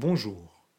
[0.00, 0.70] Bonjour,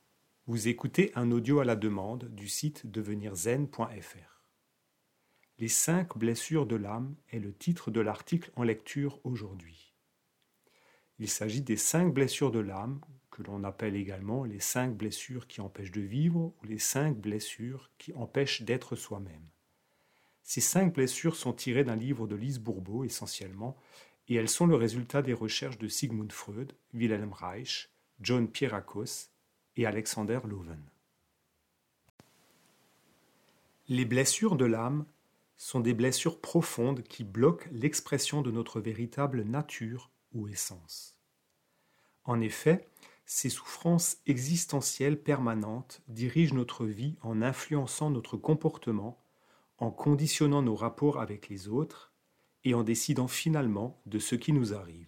[0.47, 4.45] vous écoutez un audio à la demande du site devenirzen.fr.
[5.57, 9.93] Les cinq blessures de l'âme est le titre de l'article en lecture aujourd'hui.
[11.17, 15.59] Il s'agit des cinq blessures de l'âme, que l'on appelle également les cinq blessures qui
[15.59, 19.49] empêchent de vivre ou les cinq blessures qui empêchent d'être soi-même.
[20.43, 23.75] Ces cinq blessures sont tirées d'un livre de Lise Bourbeau essentiellement,
[24.29, 27.89] et elles sont le résultat des recherches de Sigmund Freud, Wilhelm Reich,
[28.21, 29.29] John Pierrakos
[29.77, 30.83] et Alexander Loven.
[33.87, 35.05] Les blessures de l'âme
[35.57, 41.15] sont des blessures profondes qui bloquent l'expression de notre véritable nature ou essence.
[42.25, 42.87] En effet,
[43.25, 49.23] ces souffrances existentielles permanentes dirigent notre vie en influençant notre comportement,
[49.77, 52.11] en conditionnant nos rapports avec les autres
[52.63, 55.07] et en décidant finalement de ce qui nous arrive.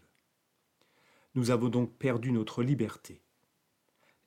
[1.34, 3.22] Nous avons donc perdu notre liberté.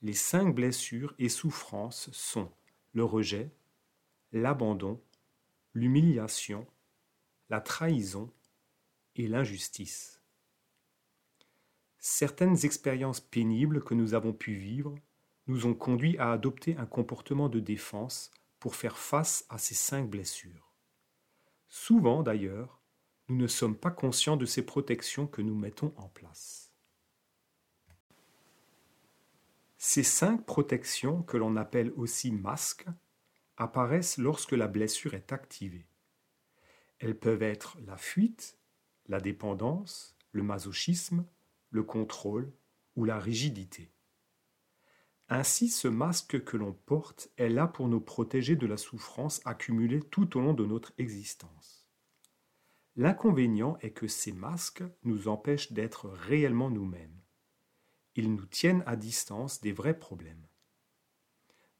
[0.01, 2.51] Les cinq blessures et souffrances sont
[2.93, 3.51] le rejet,
[4.31, 5.01] l'abandon,
[5.73, 6.65] l'humiliation,
[7.49, 8.31] la trahison
[9.15, 10.21] et l'injustice.
[11.99, 14.95] Certaines expériences pénibles que nous avons pu vivre
[15.47, 20.09] nous ont conduits à adopter un comportement de défense pour faire face à ces cinq
[20.09, 20.73] blessures.
[21.67, 22.81] Souvent d'ailleurs,
[23.27, 26.64] nous ne sommes pas conscients de ces protections que nous mettons en place.
[29.87, 32.87] Ces cinq protections, que l'on appelle aussi masques,
[33.55, 35.85] apparaissent lorsque la blessure est activée.
[36.97, 38.57] Elles peuvent être la fuite,
[39.05, 41.23] la dépendance, le masochisme,
[41.69, 42.51] le contrôle
[42.95, 43.93] ou la rigidité.
[45.29, 50.01] Ainsi, ce masque que l'on porte est là pour nous protéger de la souffrance accumulée
[50.01, 51.87] tout au long de notre existence.
[52.95, 57.14] L'inconvénient est que ces masques nous empêchent d'être réellement nous-mêmes.
[58.15, 60.47] Ils nous tiennent à distance des vrais problèmes.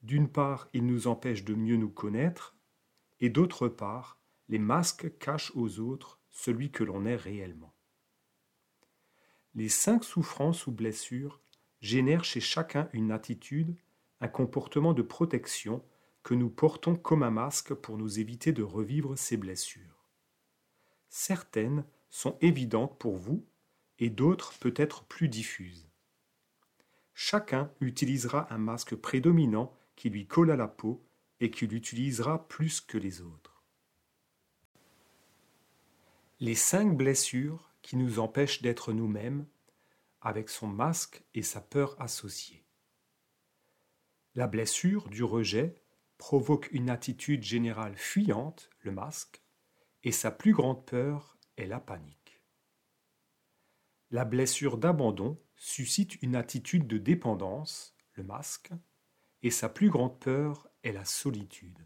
[0.01, 2.55] D'une part, ils nous empêchent de mieux nous connaître,
[3.19, 4.19] et d'autre part,
[4.49, 7.73] les masques cachent aux autres celui que l'on est réellement.
[9.55, 11.41] Les cinq souffrances ou blessures
[11.79, 13.75] génèrent chez chacun une attitude,
[14.19, 15.83] un comportement de protection
[16.23, 20.05] que nous portons comme un masque pour nous éviter de revivre ces blessures.
[21.07, 23.45] Certaines sont évidentes pour vous
[23.99, 25.84] et d'autres peut-être plus diffuses.
[27.17, 31.01] Chacun utilisera un masque prédominant qui lui colle à la peau
[31.39, 33.63] et qui l'utilisera plus que les autres.
[36.41, 39.47] Les cinq blessures qui nous empêchent d'être nous-mêmes
[40.19, 42.65] avec son masque et sa peur associée.
[44.35, 45.81] La blessure du rejet
[46.17, 49.41] provoque une attitude générale fuyante, le masque,
[50.03, 52.41] et sa plus grande peur est la panique.
[54.11, 58.71] La blessure d'abandon suscite une attitude de dépendance, le masque,
[59.43, 61.85] et sa plus grande peur est la solitude.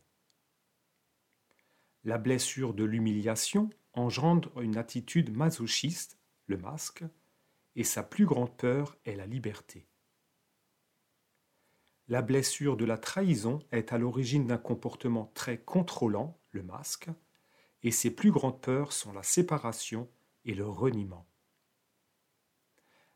[2.04, 7.04] La blessure de l'humiliation engendre une attitude masochiste, le masque,
[7.76, 9.88] et sa plus grande peur est la liberté.
[12.08, 17.10] La blessure de la trahison est à l'origine d'un comportement très contrôlant, le masque,
[17.84, 20.10] et ses plus grandes peurs sont la séparation
[20.46, 21.28] et le reniement.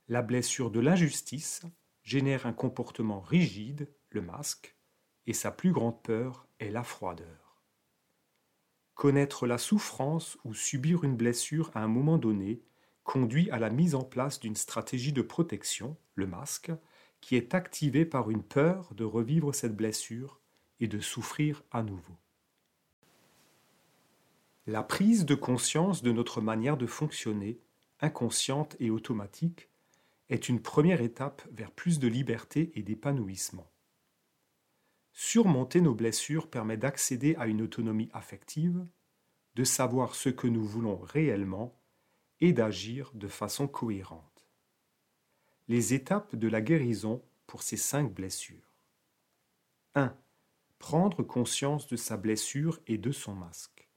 [0.09, 1.61] La blessure de l'injustice
[2.03, 4.75] génère un comportement rigide, le masque,
[5.25, 7.61] et sa plus grande peur est la froideur.
[8.95, 12.61] Connaître la souffrance ou subir une blessure à un moment donné
[13.05, 16.71] conduit à la mise en place d'une stratégie de protection, le masque,
[17.21, 20.41] qui est activée par une peur de revivre cette blessure
[20.81, 22.17] et de souffrir à nouveau.
[24.67, 27.61] La prise de conscience de notre manière de fonctionner,
[28.01, 29.69] inconsciente et automatique,
[30.33, 33.71] est une première étape vers plus de liberté et d'épanouissement.
[35.11, 38.83] Surmonter nos blessures permet d'accéder à une autonomie affective,
[39.53, 41.79] de savoir ce que nous voulons réellement
[42.41, 44.49] et d'agir de façon cohérente.
[45.67, 48.73] Les étapes de la guérison pour ces cinq blessures.
[49.93, 50.17] 1.
[50.79, 53.87] Prendre conscience de sa blessure et de son masque.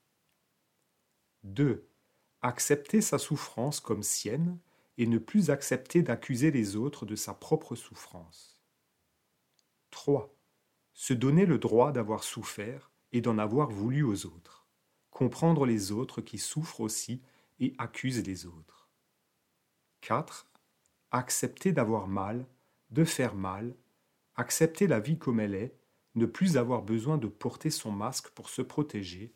[1.44, 1.88] 2.
[2.42, 4.58] Accepter sa souffrance comme sienne
[4.98, 8.60] et ne plus accepter d'accuser les autres de sa propre souffrance.
[9.90, 10.36] 3
[10.96, 14.66] se donner le droit d'avoir souffert et d'en avoir voulu aux autres,
[15.10, 17.20] comprendre les autres qui souffrent aussi
[17.60, 18.88] et accusent les autres.
[20.00, 20.50] 4.
[21.10, 22.46] Accepter d'avoir mal,
[22.88, 23.76] de faire mal,
[24.36, 25.78] accepter la vie comme elle est,
[26.14, 29.34] ne plus avoir besoin de porter son masque pour se protéger,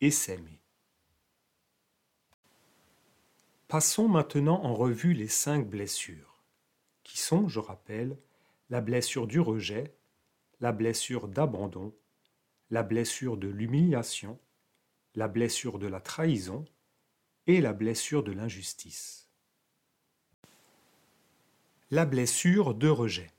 [0.00, 0.60] et s'aimer.
[3.68, 6.42] Passons maintenant en revue les cinq blessures,
[7.02, 8.16] qui sont, je rappelle,
[8.70, 9.94] la blessure du rejet,
[10.60, 11.94] la blessure d'abandon,
[12.70, 14.38] la blessure de l'humiliation,
[15.14, 16.64] la blessure de la trahison
[17.46, 19.28] et la blessure de l'injustice.
[21.90, 23.30] La blessure de rejet.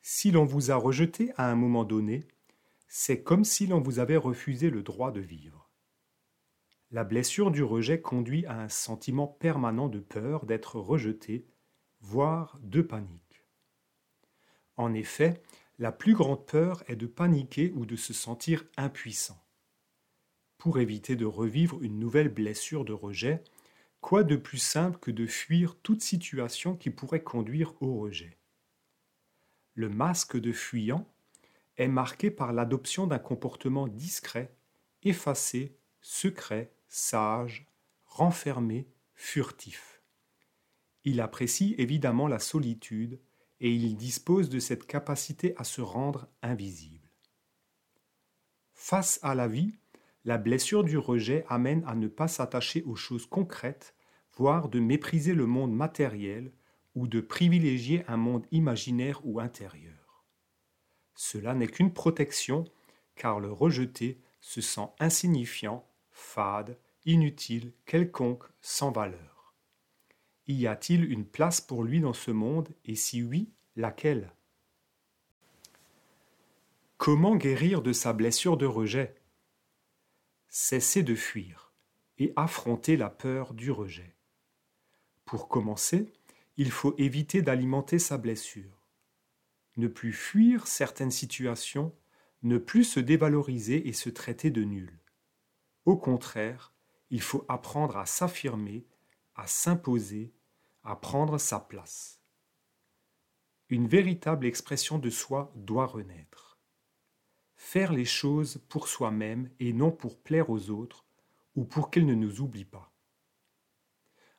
[0.00, 2.26] Si l'on vous a rejeté à un moment donné,
[2.88, 5.63] c'est comme si l'on vous avait refusé le droit de vivre.
[6.94, 11.44] La blessure du rejet conduit à un sentiment permanent de peur d'être rejeté,
[12.00, 13.44] voire de panique.
[14.76, 15.42] En effet,
[15.80, 19.44] la plus grande peur est de paniquer ou de se sentir impuissant.
[20.56, 23.42] Pour éviter de revivre une nouvelle blessure de rejet,
[24.00, 28.38] quoi de plus simple que de fuir toute situation qui pourrait conduire au rejet?
[29.74, 31.12] Le masque de fuyant
[31.76, 34.54] est marqué par l'adoption d'un comportement discret,
[35.02, 37.66] effacé, secret, sage,
[38.04, 40.00] renfermé, furtif.
[41.02, 43.20] Il apprécie évidemment la solitude,
[43.58, 47.10] et il dispose de cette capacité à se rendre invisible.
[48.74, 49.74] Face à la vie,
[50.24, 53.96] la blessure du rejet amène à ne pas s'attacher aux choses concrètes,
[54.36, 56.52] voire de mépriser le monde matériel
[56.94, 60.24] ou de privilégier un monde imaginaire ou intérieur.
[61.16, 62.64] Cela n'est qu'une protection,
[63.16, 69.54] car le rejeté se sent insignifiant, fade, inutile, quelconque, sans valeur.
[70.46, 74.32] Y a-t-il une place pour lui dans ce monde, et si oui, laquelle?
[76.96, 79.16] Comment guérir de sa blessure de rejet?
[80.48, 81.72] Cesser de fuir
[82.18, 84.14] et affronter la peur du rejet.
[85.24, 86.12] Pour commencer,
[86.56, 88.86] il faut éviter d'alimenter sa blessure.
[89.76, 91.92] Ne plus fuir certaines situations,
[92.44, 95.00] ne plus se dévaloriser et se traiter de nul.
[95.84, 96.72] Au contraire,
[97.10, 98.86] il faut apprendre à s'affirmer
[99.34, 100.32] à s'imposer,
[100.82, 102.20] à prendre sa place.
[103.68, 106.58] Une véritable expression de soi doit renaître.
[107.56, 111.04] Faire les choses pour soi-même et non pour plaire aux autres
[111.56, 112.92] ou pour qu'ils ne nous oublient pas.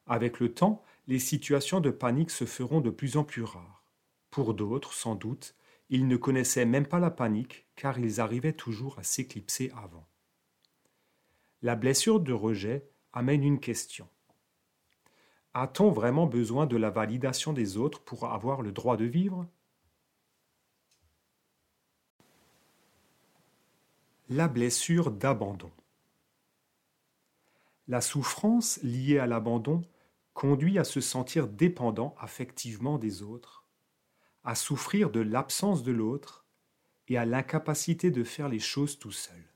[0.06, 3.84] Avec le temps, les situations de panique se feront de plus en plus rares.
[4.30, 5.56] Pour d'autres, sans doute,
[5.90, 10.08] ils ne connaissaient même pas la panique car ils arrivaient toujours à s'éclipser avant.
[11.66, 14.08] La blessure de rejet amène une question.
[15.56, 19.48] A-t-on vraiment besoin de la validation des autres pour avoir le droit de vivre?
[24.30, 25.72] La blessure d'abandon.
[27.88, 29.82] La souffrance liée à l'abandon
[30.36, 33.66] conduit à se sentir dépendant affectivement des autres,
[34.44, 36.46] à souffrir de l'absence de l'autre
[37.08, 39.55] et à l'incapacité de faire les choses tout seul.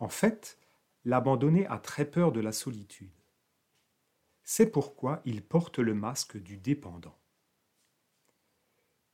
[0.00, 0.58] En fait,
[1.04, 3.12] l'abandonné a très peur de la solitude.
[4.42, 7.16] C'est pourquoi il porte le masque du dépendant.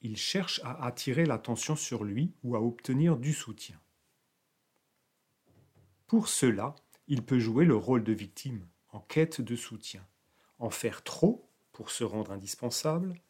[0.00, 3.80] Il cherche à attirer l'attention sur lui ou à obtenir du soutien.
[6.06, 6.76] Pour cela,
[7.08, 10.06] il peut jouer le rôle de victime, en quête de soutien,
[10.60, 13.20] en faire trop pour se rendre indispensable,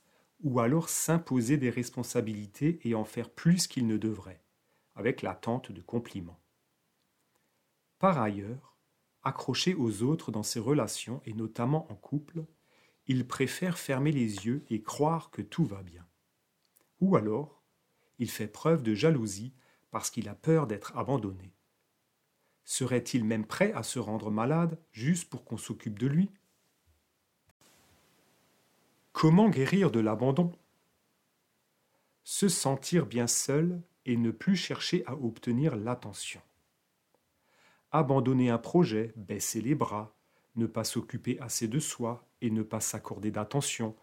[0.43, 4.43] ou alors s'imposer des responsabilités et en faire plus qu'il ne devrait,
[4.95, 6.39] avec l'attente de compliments.
[7.99, 8.77] Par ailleurs,
[9.23, 12.45] accroché aux autres dans ses relations et notamment en couple,
[13.07, 16.07] il préfère fermer les yeux et croire que tout va bien.
[17.01, 17.63] Ou alors,
[18.19, 19.53] il fait preuve de jalousie
[19.91, 21.53] parce qu'il a peur d'être abandonné.
[22.65, 26.31] Serait-il même prêt à se rendre malade juste pour qu'on s'occupe de lui?
[29.13, 30.53] Comment guérir de l'abandon?
[32.25, 36.43] Se sentir bien seul et ne plus chercher à obtenir l'attention
[37.91, 40.17] abandonner un projet, baisser les bras,
[40.57, 43.95] ne pas s'occuper assez de soi et ne pas s'accorder d'attention,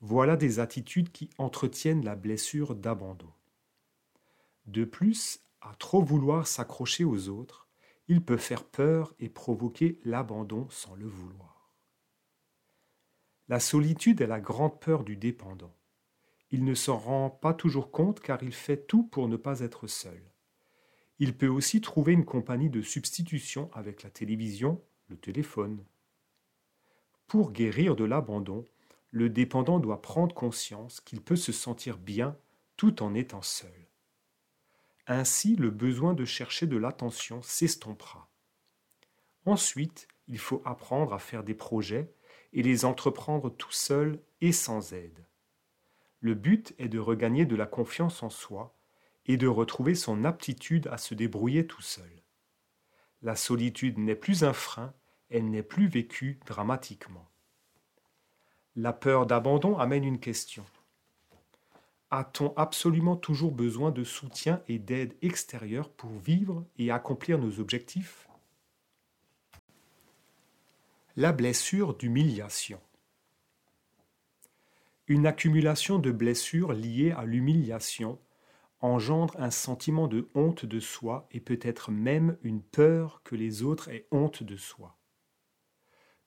[0.00, 3.32] voilà des attitudes qui entretiennent la blessure d'abandon.
[4.66, 7.68] De plus, à trop vouloir s'accrocher aux autres,
[8.08, 11.72] il peut faire peur et provoquer l'abandon sans le vouloir.
[13.48, 15.74] La solitude est la grande peur du dépendant.
[16.50, 19.86] Il ne s'en rend pas toujours compte car il fait tout pour ne pas être
[19.86, 20.31] seul.
[21.22, 25.84] Il peut aussi trouver une compagnie de substitution avec la télévision, le téléphone.
[27.28, 28.64] Pour guérir de l'abandon,
[29.12, 32.36] le dépendant doit prendre conscience qu'il peut se sentir bien
[32.76, 33.86] tout en étant seul.
[35.06, 38.28] Ainsi, le besoin de chercher de l'attention s'estompera.
[39.44, 42.12] Ensuite, il faut apprendre à faire des projets
[42.52, 45.24] et les entreprendre tout seul et sans aide.
[46.18, 48.76] Le but est de regagner de la confiance en soi
[49.26, 52.10] et de retrouver son aptitude à se débrouiller tout seul.
[53.22, 54.92] La solitude n'est plus un frein,
[55.30, 57.28] elle n'est plus vécue dramatiquement.
[58.74, 60.64] La peur d'abandon amène une question.
[62.10, 68.28] A-t-on absolument toujours besoin de soutien et d'aide extérieure pour vivre et accomplir nos objectifs?
[71.16, 72.80] La blessure d'humiliation.
[75.06, 78.18] Une accumulation de blessures liées à l'humiliation
[78.82, 83.88] engendre un sentiment de honte de soi et peut-être même une peur que les autres
[83.88, 84.98] aient honte de soi.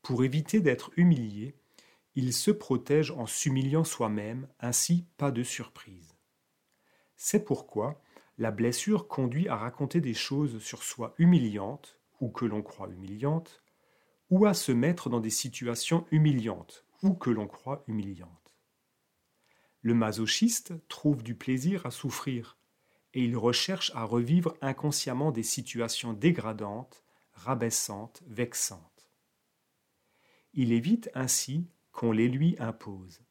[0.02, 1.56] Pour éviter d'être humilié,
[2.16, 6.16] il se protège en s'humiliant soi-même, ainsi pas de surprise.
[7.18, 8.02] C'est pourquoi
[8.38, 13.64] la blessure conduit à raconter des choses sur soi humiliantes, ou que l'on croit humiliantes,
[14.30, 18.45] ou à se mettre dans des situations humiliantes, ou que l'on croit humiliantes.
[19.86, 22.58] Le masochiste trouve du plaisir à souffrir,
[23.14, 29.12] et il recherche à revivre inconsciemment des situations dégradantes, rabaissantes, vexantes.
[30.56, 33.22] Il évite ainsi qu'on les lui impose.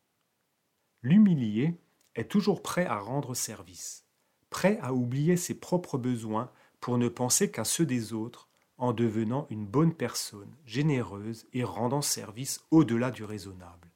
[1.02, 1.76] L'humilié
[2.14, 4.06] est toujours prêt à rendre service,
[4.48, 9.48] prêt à oublier ses propres besoins pour ne penser qu'à ceux des autres, en devenant
[9.50, 13.90] une bonne personne, généreuse et rendant service au-delà du raisonnable.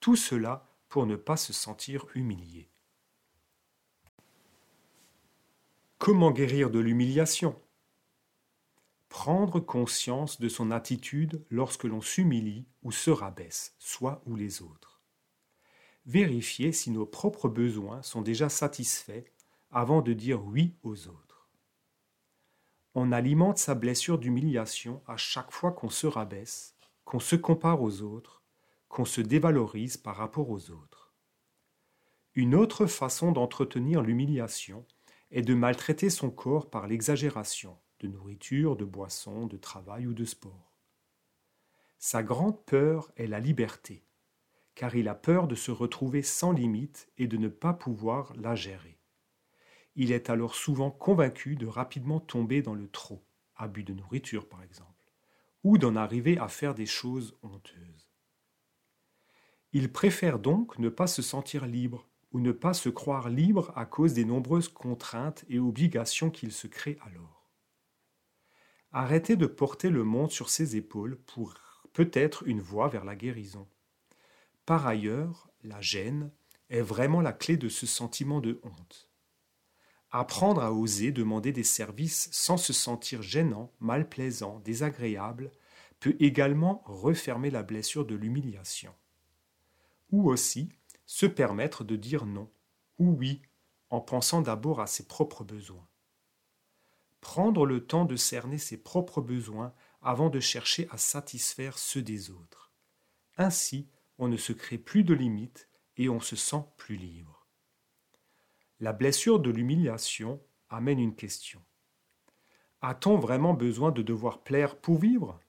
[0.00, 2.70] Tout cela pour ne pas se sentir humilié.
[5.98, 7.60] Comment guérir de l'humiliation?
[9.08, 15.00] Prendre conscience de son attitude lorsque l'on s'humilie ou se rabaisse, soi ou les autres.
[16.04, 19.24] Vérifier si nos propres besoins sont déjà satisfaits
[19.70, 21.48] avant de dire oui aux autres.
[22.94, 28.02] On alimente sa blessure d'humiliation à chaque fois qu'on se rabaisse, qu'on se compare aux
[28.02, 28.42] autres,
[28.88, 31.14] qu'on se dévalorise par rapport aux autres.
[32.34, 34.86] Une autre façon d'entretenir l'humiliation
[35.30, 40.24] est de maltraiter son corps par l'exagération, de nourriture, de boisson, de travail ou de
[40.24, 40.78] sport.
[41.98, 44.04] Sa grande peur est la liberté,
[44.74, 48.54] car il a peur de se retrouver sans limite et de ne pas pouvoir la
[48.54, 49.00] gérer.
[49.94, 53.24] Il est alors souvent convaincu de rapidement tomber dans le trop,
[53.56, 54.92] abus de nourriture par exemple,
[55.64, 57.95] ou d'en arriver à faire des choses honteuses.
[59.78, 63.84] Il préfère donc ne pas se sentir libre ou ne pas se croire libre à
[63.84, 67.50] cause des nombreuses contraintes et obligations qu'il se crée alors.
[68.90, 71.52] Arrêtez de porter le monde sur ses épaules pour
[71.92, 73.68] peut-être une voie vers la guérison.
[74.64, 76.30] Par ailleurs, la gêne
[76.70, 79.10] est vraiment la clé de ce sentiment de honte.
[80.10, 85.50] Apprendre à oser demander des services sans se sentir gênant, malplaisant, désagréable
[86.00, 88.94] peut également refermer la blessure de l'humiliation.
[90.10, 90.68] Ou aussi
[91.04, 92.50] se permettre de dire non
[92.98, 93.42] ou oui
[93.90, 95.86] en pensant d'abord à ses propres besoins
[97.26, 102.30] prendre le temps de cerner ses propres besoins avant de chercher à satisfaire ceux des
[102.30, 102.70] autres.
[103.36, 107.44] Ainsi, on ne se crée plus de limites et on se sent plus libre.
[108.78, 111.60] La blessure de l'humiliation amène une question.
[112.80, 115.40] A-t-on vraiment besoin de devoir plaire pour vivre?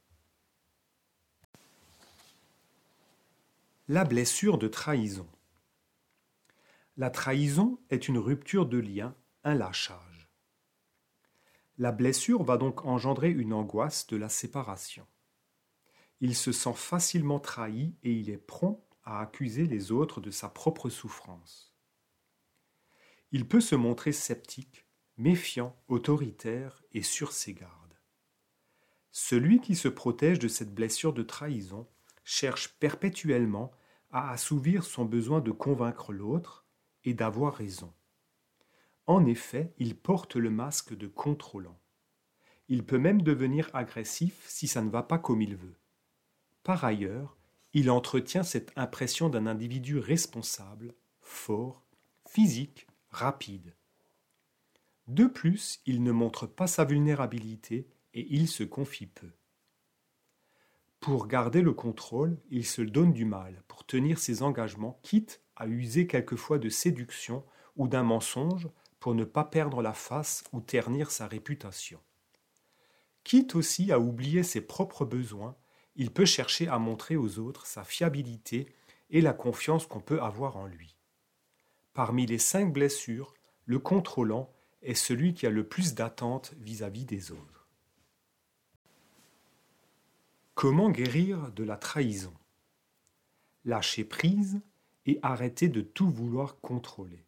[3.90, 5.30] La blessure de trahison.
[6.98, 9.16] La trahison est une rupture de lien,
[9.46, 10.30] un lâchage.
[11.78, 15.08] La blessure va donc engendrer une angoisse de la séparation.
[16.20, 20.50] Il se sent facilement trahi et il est prompt à accuser les autres de sa
[20.50, 21.74] propre souffrance.
[23.32, 27.98] Il peut se montrer sceptique, méfiant, autoritaire et sur ses gardes.
[29.14, 31.88] Celui qui se protège de cette blessure de trahison
[32.28, 33.72] cherche perpétuellement
[34.12, 36.66] à assouvir son besoin de convaincre l'autre
[37.06, 37.94] et d'avoir raison.
[39.06, 41.80] En effet, il porte le masque de contrôlant.
[42.68, 45.78] Il peut même devenir agressif si ça ne va pas comme il veut.
[46.64, 47.38] Par ailleurs,
[47.72, 51.86] il entretient cette impression d'un individu responsable, fort,
[52.28, 53.74] physique, rapide.
[55.08, 59.32] De plus, il ne montre pas sa vulnérabilité et il se confie peu.
[61.08, 65.66] Pour garder le contrôle, il se donne du mal pour tenir ses engagements, quitte à
[65.66, 67.46] user quelquefois de séduction
[67.78, 68.68] ou d'un mensonge
[69.00, 72.02] pour ne pas perdre la face ou ternir sa réputation.
[73.24, 75.56] Quitte aussi à oublier ses propres besoins,
[75.96, 78.68] il peut chercher à montrer aux autres sa fiabilité
[79.10, 80.98] et la confiance qu'on peut avoir en lui.
[81.94, 83.34] Parmi les cinq blessures,
[83.64, 87.57] le contrôlant est celui qui a le plus d'attentes vis-à-vis des autres.
[90.58, 92.34] Comment guérir de la trahison?
[93.64, 94.60] Lâcher prise
[95.06, 97.28] et arrêter de tout vouloir contrôler.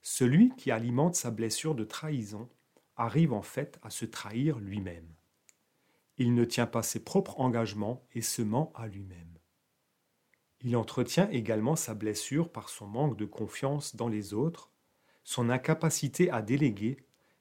[0.00, 2.48] Celui qui alimente sa blessure de trahison
[2.96, 5.06] arrive en fait à se trahir lui-même.
[6.18, 9.38] Il ne tient pas ses propres engagements et se ment à lui-même.
[10.62, 14.72] Il entretient également sa blessure par son manque de confiance dans les autres,
[15.22, 16.96] son incapacité à déléguer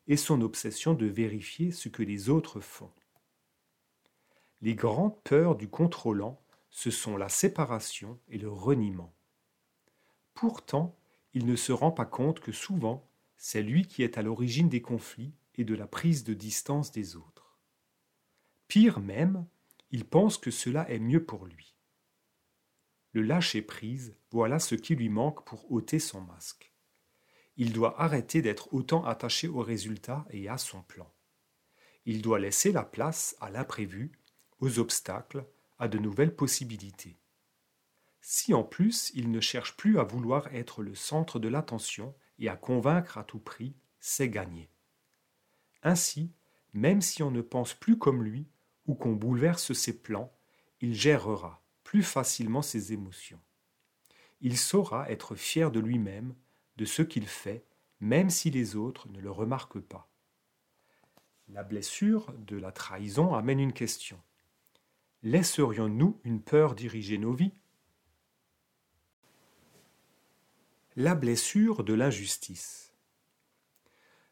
[0.05, 2.91] et son obsession de vérifier ce que les autres font.
[4.61, 6.39] Les grandes peurs du contrôlant,
[6.69, 9.13] ce sont la séparation et le reniement.
[10.33, 10.95] Pourtant,
[11.33, 14.81] il ne se rend pas compte que souvent, c'est lui qui est à l'origine des
[14.81, 17.57] conflits et de la prise de distance des autres.
[18.67, 19.45] Pire même,
[19.89, 21.75] il pense que cela est mieux pour lui.
[23.13, 26.71] Le lâcher-prise, voilà ce qui lui manque pour ôter son masque.
[27.57, 31.11] Il doit arrêter d'être autant attaché au résultat et à son plan.
[32.05, 34.11] Il doit laisser la place à l'imprévu,
[34.61, 35.45] aux obstacles,
[35.79, 37.17] à de nouvelles possibilités.
[38.21, 42.47] Si en plus il ne cherche plus à vouloir être le centre de l'attention et
[42.47, 44.69] à convaincre à tout prix, c'est gagné.
[45.83, 46.31] Ainsi,
[46.73, 48.47] même si on ne pense plus comme lui
[48.85, 50.31] ou qu'on bouleverse ses plans,
[50.79, 53.41] il gérera plus facilement ses émotions.
[54.39, 56.35] Il saura être fier de lui-même,
[56.77, 57.65] de ce qu'il fait,
[57.99, 60.09] même si les autres ne le remarquent pas.
[61.47, 64.19] La blessure de la trahison amène une question.
[65.23, 67.53] Laisserions-nous une peur diriger nos vies?
[70.95, 72.95] La blessure de l'injustice.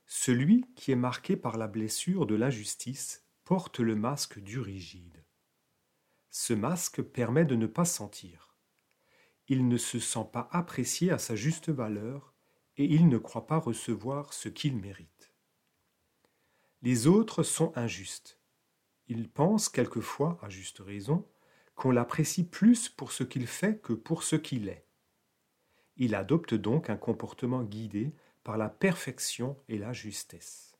[0.07, 5.23] Celui qui est marqué par la blessure de l'injustice porte le masque du rigide.
[6.31, 8.57] Ce masque permet de ne pas sentir.
[9.47, 12.33] Il ne se sent pas apprécié à sa juste valeur
[12.77, 15.31] et il ne croit pas recevoir ce qu'il mérite.
[16.81, 18.38] Les autres sont injustes.
[19.09, 21.27] Il pense quelquefois, à juste raison,
[21.75, 24.85] qu'on l'apprécie plus pour ce qu'il fait que pour ce qu'il est.
[25.97, 30.77] Il adopte donc un comportement guidé par la perfection et la justesse.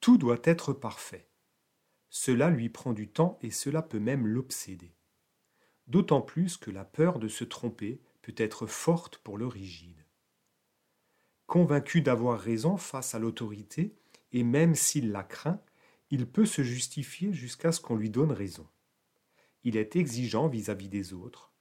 [0.00, 1.28] Tout doit être parfait.
[2.10, 4.94] Cela lui prend du temps et cela peut même l'obséder.
[5.86, 10.04] D'autant plus que la peur de se tromper peut être forte pour le rigide.
[11.46, 13.96] Convaincu d'avoir raison face à l'autorité,
[14.32, 15.60] et même s'il la craint,
[16.10, 18.66] il peut se justifier jusqu'à ce qu'on lui donne raison.
[19.64, 21.52] Il est exigeant vis-à-vis -vis des autres,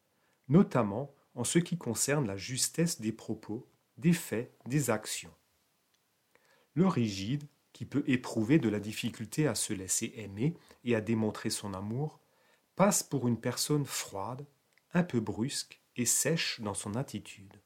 [0.47, 5.33] notamment en ce qui concerne la justesse des propos, des faits, des actions.
[6.73, 10.55] Le rigide, qui peut éprouver de la difficulté à se laisser aimer
[10.85, 12.21] et à démontrer son amour,
[12.75, 14.45] passe pour une personne froide,
[14.93, 17.61] un peu brusque et sèche dans son attitude.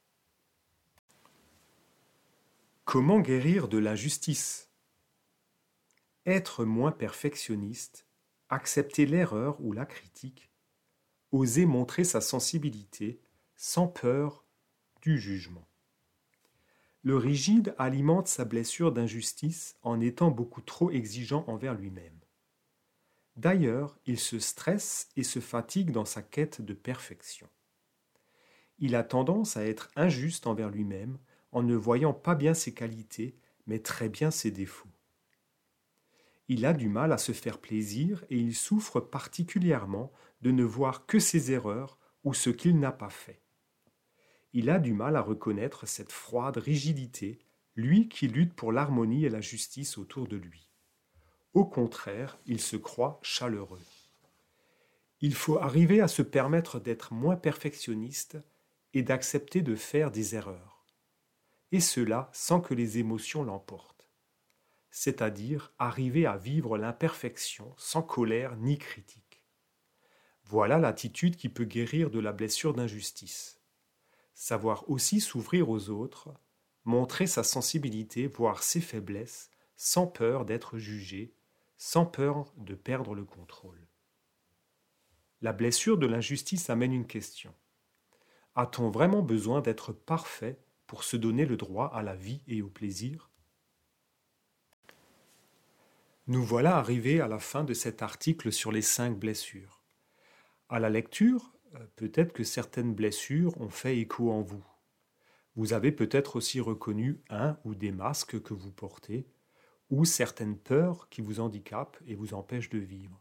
[2.86, 4.69] Comment guérir de l'injustice?
[6.26, 8.06] Être moins perfectionniste,
[8.50, 10.52] accepter l'erreur ou la critique,
[11.32, 13.22] oser montrer sa sensibilité,
[13.56, 14.46] sans peur
[15.02, 15.68] du jugement.
[17.02, 22.20] Le rigide alimente sa blessure d'injustice en étant beaucoup trop exigeant envers lui-même.
[23.38, 27.48] D'ailleurs, il se stresse et se fatigue dans sa quête de perfection.
[28.80, 31.18] Il a tendance à être injuste envers lui-même
[31.54, 34.90] en ne voyant pas bien ses qualités, mais très bien ses défauts.
[36.50, 41.06] Il a du mal à se faire plaisir et il souffre particulièrement de ne voir
[41.06, 43.42] que ses erreurs ou ce qu'il n'a pas fait
[44.54, 47.40] il a du mal à reconnaître cette froide rigidité,
[47.76, 50.70] lui qui lutte pour l'harmonie et la justice autour de lui.
[51.54, 53.82] Au contraire, il se croit chaleureux.
[55.22, 58.38] Il faut arriver à se permettre d'être moins perfectionniste
[58.94, 60.86] et d'accepter de faire des erreurs.
[61.72, 63.99] Et cela sans que les émotions l'emportent.
[64.92, 69.44] C'est-à-dire arriver à vivre l'imperfection sans colère ni critique.
[70.46, 73.60] Voilà l'attitude qui peut guérir de la blessure d'injustice
[74.40, 76.34] savoir aussi s'ouvrir aux autres,
[76.86, 81.36] montrer sa sensibilité, voir ses faiblesses, sans peur d'être jugé,
[81.78, 83.86] sans peur de perdre le contrôle.
[85.42, 87.54] La blessure de l'injustice amène une question.
[88.56, 92.70] A-t-on vraiment besoin d'être parfait pour se donner le droit à la vie et au
[92.70, 93.29] plaisir?
[96.30, 99.82] Nous voilà arrivés à la fin de cet article sur les cinq blessures.
[100.70, 104.64] À la lecture, euh, peut-être que certaines blessures ont fait écho en vous.
[105.56, 109.26] Vous avez peut-être aussi reconnu un ou des masques que vous portez,
[109.90, 113.20] ou certaines peurs qui vous handicapent et vous empêchent de vivre.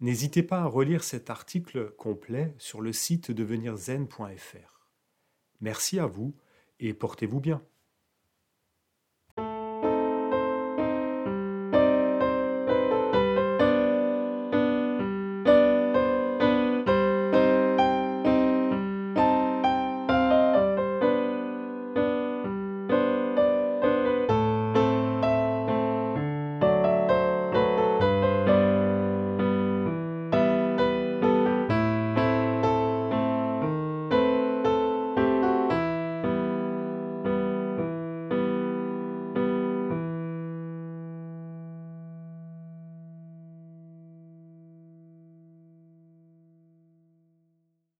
[0.00, 4.88] N'hésitez pas à relire cet article complet sur le site devenirzen.fr.
[5.60, 6.34] Merci à vous
[6.78, 7.62] et portez-vous bien.